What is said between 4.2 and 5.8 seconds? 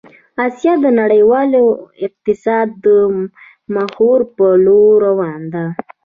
په لور روان ده